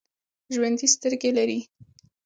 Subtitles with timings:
[0.53, 1.59] ژوندي سترګې لري